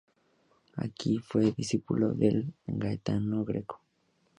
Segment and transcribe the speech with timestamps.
[0.77, 3.81] Aquí fue discípulo de Gaetano Greco.